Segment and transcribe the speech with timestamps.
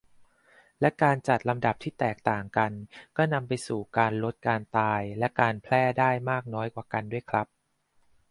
[0.81, 2.71] และการจัดลำดับที่แตกต่างกัน
[3.17, 7.47] ก็นำไปสู่การลดการตายและการแพร่ได้มากน้อยกว่ากันด้วยครับ